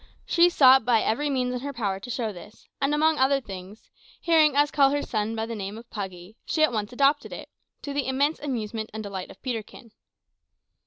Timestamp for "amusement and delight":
8.39-9.29